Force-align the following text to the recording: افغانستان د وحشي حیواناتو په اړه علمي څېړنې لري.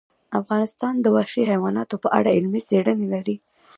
افغانستان 0.41 0.93
د 0.99 1.05
وحشي 1.15 1.43
حیواناتو 1.51 1.95
په 2.03 2.07
اړه 2.17 2.29
علمي 2.37 2.61
څېړنې 2.67 3.07
لري. 3.13 3.35